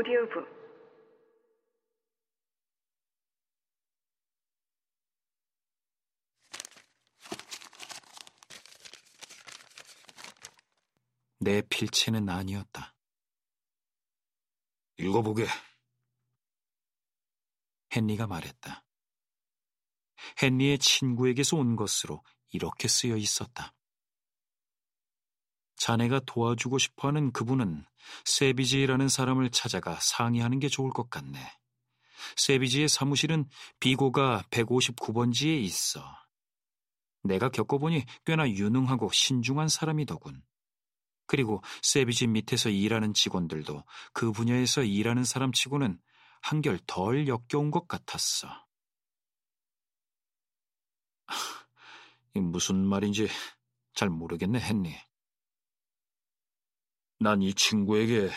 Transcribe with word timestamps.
오디오북 0.00 0.48
내 11.40 11.60
필체는 11.68 12.30
아니었다. 12.30 12.94
읽어보게. 14.96 15.46
헨리가 17.94 18.26
말했다. 18.26 18.82
헨리의 20.42 20.78
친구에게서 20.78 21.58
온 21.58 21.76
것으로 21.76 22.24
이렇게 22.48 22.88
쓰여 22.88 23.16
있었다. 23.16 23.74
자네가 25.80 26.20
도와주고 26.26 26.76
싶어 26.76 27.08
하는 27.08 27.32
그분은 27.32 27.86
세비지라는 28.26 29.08
사람을 29.08 29.48
찾아가 29.50 29.98
상의하는 29.98 30.60
게 30.60 30.68
좋을 30.68 30.90
것 30.90 31.08
같네. 31.08 31.38
세비지의 32.36 32.88
사무실은 32.88 33.46
비고가 33.80 34.44
159번지에 34.50 35.58
있어. 35.62 36.04
내가 37.22 37.48
겪어보니 37.48 38.04
꽤나 38.26 38.48
유능하고 38.48 39.10
신중한 39.10 39.68
사람이더군. 39.68 40.42
그리고 41.26 41.62
세비지 41.82 42.26
밑에서 42.26 42.68
일하는 42.68 43.14
직원들도 43.14 43.82
그 44.12 44.32
분야에서 44.32 44.82
일하는 44.82 45.24
사람 45.24 45.50
치고는 45.50 45.98
한결 46.42 46.78
덜 46.86 47.26
역겨운 47.26 47.70
것 47.70 47.88
같았어. 47.88 48.48
무슨 52.34 52.84
말인지 52.84 53.28
잘 53.94 54.10
모르겠네, 54.10 54.60
헨리. 54.60 55.09
난 57.20 57.42
이 57.42 57.52
친구에게 57.52 58.30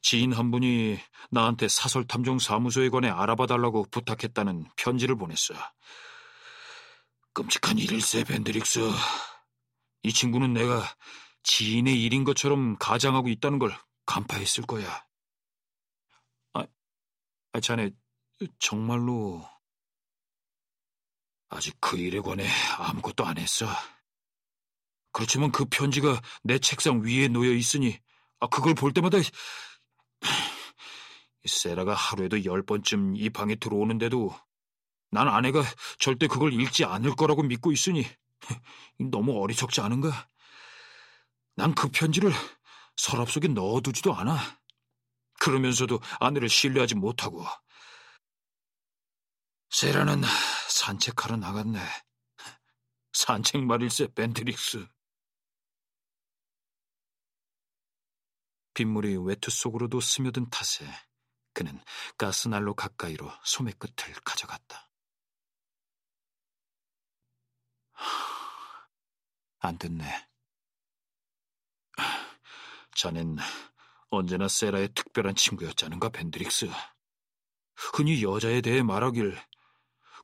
지인 0.00 0.32
한 0.32 0.52
분이 0.52 0.98
나한테 1.30 1.66
사설 1.66 2.06
탐정 2.06 2.38
사무소에 2.38 2.88
관해 2.88 3.08
알아봐 3.08 3.46
달라고 3.46 3.86
부탁했다는 3.90 4.68
편지를 4.76 5.16
보냈어. 5.16 5.54
끔찍한 7.32 7.78
일일세, 7.78 8.22
벤드릭스. 8.22 8.88
이 10.04 10.12
친구는 10.12 10.52
내가 10.52 10.84
지인의 11.42 12.00
일인 12.00 12.22
것처럼 12.22 12.76
가장하고 12.78 13.28
있다는 13.28 13.58
걸 13.58 13.76
간파했을 14.06 14.64
거야. 14.64 15.04
아, 16.52 16.64
아 17.52 17.60
자네 17.60 17.90
정말로 18.60 19.44
아직 21.48 21.76
그 21.80 21.96
일에 21.96 22.20
관해 22.20 22.46
아무것도 22.78 23.26
안 23.26 23.38
했어. 23.38 23.66
그렇지만 25.10 25.50
그 25.50 25.64
편지가 25.64 26.20
내 26.42 26.58
책상 26.58 27.02
위에 27.02 27.28
놓여 27.28 27.52
있으니 27.52 27.98
아, 28.40 28.46
그걸 28.48 28.74
볼 28.74 28.92
때마다 28.92 29.18
세라가 31.44 31.94
하루에도 31.94 32.44
열 32.44 32.62
번쯤 32.64 33.16
이 33.16 33.30
방에 33.30 33.56
들어오는데도 33.56 34.34
난 35.10 35.28
아내가 35.28 35.62
절대 35.98 36.26
그걸 36.26 36.52
읽지 36.52 36.84
않을 36.84 37.16
거라고 37.16 37.42
믿고 37.42 37.72
있으니 37.72 38.04
너무 39.10 39.40
어리석지 39.42 39.80
않은가? 39.80 40.28
난 41.56 41.74
그 41.74 41.88
편지를 41.88 42.32
서랍 42.96 43.30
속에 43.30 43.48
넣어두지도 43.48 44.14
않아. 44.14 44.38
그러면서도 45.40 46.00
아내를 46.20 46.48
신뢰하지 46.48 46.94
못하고. 46.96 47.44
세라는 49.70 50.22
산책하러 50.68 51.36
나갔네. 51.36 51.80
산책 53.12 53.64
말일세, 53.64 54.08
벤트릭스. 54.14 54.86
빗물이 58.74 59.16
외투 59.18 59.50
속으로도 59.50 60.00
스며든 60.00 60.50
탓에 60.50 60.86
그는 61.52 61.80
가스난로 62.18 62.74
가까이로 62.74 63.30
소매 63.44 63.72
끝을 63.72 64.12
가져갔다. 64.24 64.90
안 69.60 69.78
듣네. 69.78 70.28
자넨 72.94 73.38
언제나 74.10 74.46
세라의 74.48 74.90
특별한 74.94 75.34
친구였자는가, 75.34 76.10
벤드릭스. 76.10 76.68
흔히 77.74 78.22
여자에 78.22 78.60
대해 78.60 78.82
말하길 78.82 79.36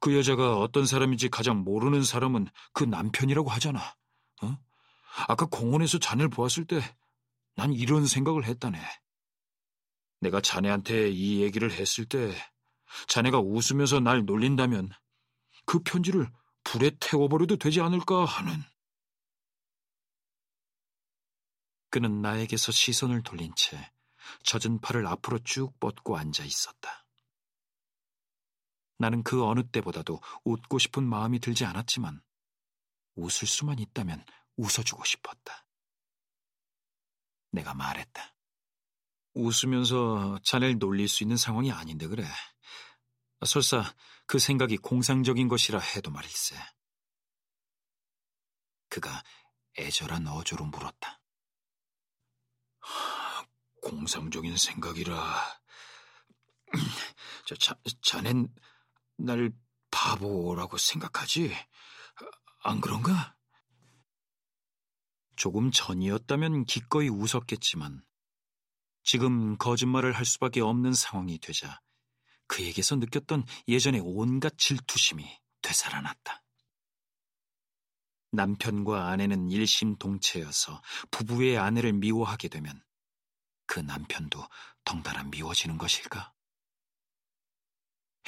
그 0.00 0.16
여자가 0.16 0.58
어떤 0.58 0.86
사람인지 0.86 1.28
가장 1.28 1.58
모르는 1.58 2.02
사람은 2.02 2.48
그 2.72 2.84
남편이라고 2.84 3.50
하잖아. 3.50 3.80
어? 4.42 4.58
아까 5.28 5.46
공원에서 5.46 5.98
자네를 5.98 6.28
보았을 6.30 6.66
때 6.66 6.80
난 7.58 7.72
이런 7.72 8.06
생각을 8.06 8.44
했다네. 8.44 8.80
내가 10.20 10.40
자네한테 10.40 11.10
이 11.10 11.42
얘기를 11.42 11.72
했을 11.72 12.04
때 12.04 12.32
자네가 13.08 13.40
웃으면서 13.40 13.98
날 13.98 14.24
놀린다면 14.24 14.90
그 15.66 15.80
편지를 15.80 16.30
불에 16.62 16.92
태워버려도 17.00 17.56
되지 17.56 17.80
않을까 17.80 18.24
하는. 18.24 18.62
그는 21.90 22.22
나에게서 22.22 22.70
시선을 22.70 23.24
돌린 23.24 23.52
채 23.56 23.90
젖은 24.44 24.80
팔을 24.80 25.08
앞으로 25.08 25.40
쭉 25.40 25.80
뻗고 25.80 26.16
앉아 26.16 26.44
있었다. 26.44 27.08
나는 28.98 29.24
그 29.24 29.44
어느 29.44 29.66
때보다도 29.66 30.20
웃고 30.44 30.78
싶은 30.78 31.02
마음이 31.02 31.40
들지 31.40 31.64
않았지만 31.64 32.22
웃을 33.16 33.48
수만 33.48 33.80
있다면 33.80 34.24
웃어주고 34.56 35.04
싶었다. 35.04 35.67
내가 37.50 37.74
말했다. 37.74 38.34
웃으면서 39.34 40.38
자네를 40.44 40.78
놀릴 40.78 41.08
수 41.08 41.22
있는 41.22 41.36
상황이 41.36 41.70
아닌데 41.72 42.06
그래. 42.06 42.26
설사 43.46 43.94
그 44.26 44.38
생각이 44.38 44.76
공상적인 44.78 45.48
것이라 45.48 45.78
해도 45.78 46.10
말일세. 46.10 46.56
그가 48.88 49.22
애절한 49.78 50.26
어조로 50.26 50.64
물었다. 50.66 51.20
공상적인 53.82 54.56
생각이라. 54.56 55.60
저, 57.46 57.54
자, 57.54 57.74
자넨 58.02 58.52
날 59.16 59.50
바보라고 59.90 60.76
생각하지? 60.76 61.54
안 62.64 62.80
그런가? 62.80 63.37
조금 65.38 65.70
전이었다면 65.70 66.64
기꺼이 66.64 67.08
웃었겠지만 67.08 68.04
지금 69.04 69.56
거짓말을 69.56 70.12
할 70.12 70.24
수밖에 70.24 70.60
없는 70.60 70.92
상황이 70.92 71.38
되자 71.38 71.80
그에게서 72.48 72.96
느꼈던 72.96 73.44
예전의 73.68 74.02
온갖 74.04 74.58
질투심이 74.58 75.24
되살아났다. 75.62 76.42
남편과 78.32 79.10
아내는 79.10 79.50
일심동체여서 79.50 80.82
부부의 81.12 81.56
아내를 81.56 81.92
미워하게 81.92 82.48
되면 82.48 82.82
그 83.66 83.78
남편도 83.78 84.44
덩달아 84.84 85.22
미워지는 85.24 85.78
것일까? 85.78 86.34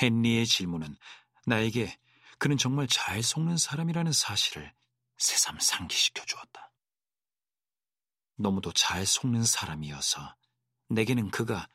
헨리의 0.00 0.46
질문은 0.46 0.96
나에게 1.46 1.98
그는 2.38 2.56
정말 2.56 2.86
잘 2.86 3.20
속는 3.22 3.56
사람이라는 3.56 4.12
사실을 4.12 4.72
새삼 5.18 5.58
상기시켜 5.58 6.24
주었다. 6.24 6.69
너무도 8.40 8.72
잘 8.72 9.04
속는 9.04 9.44
사람이어서 9.44 10.34
내게는 10.88 11.30
그가 11.30 11.68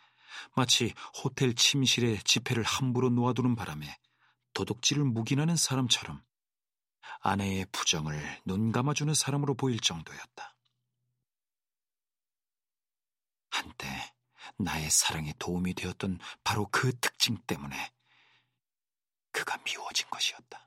마치 0.56 0.94
호텔 1.24 1.54
침실에 1.54 2.18
지폐를 2.24 2.64
함부로 2.64 3.10
놓아두는 3.10 3.56
바람에 3.56 3.98
도둑질을 4.54 5.04
묵인하는 5.04 5.56
사람처럼 5.56 6.24
아내의 7.22 7.68
부정을 7.72 8.42
눈 8.46 8.72
감아주는 8.72 9.14
사람으로 9.14 9.54
보일 9.54 9.80
정도였다. 9.80 10.56
한때 13.52 14.16
나의 14.58 14.90
사랑에 14.90 15.34
도움이 15.38 15.76
되었던 15.76 16.20
바로 16.44 16.68
그 16.72 16.98
특징 17.00 17.38
때문에 17.46 17.94
그가 19.32 19.58
미워진 19.64 20.10
것이었다. 20.10 20.65